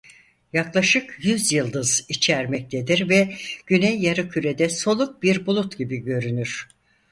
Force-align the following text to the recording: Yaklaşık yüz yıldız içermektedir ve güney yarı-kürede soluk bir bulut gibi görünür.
Yaklaşık 0.53 1.17
yüz 1.21 1.51
yıldız 1.51 2.05
içermektedir 2.09 3.09
ve 3.09 3.33
güney 3.67 3.99
yarı-kürede 3.99 4.69
soluk 4.69 5.23
bir 5.23 5.45
bulut 5.45 5.77
gibi 5.77 5.97
görünür. 5.97 6.67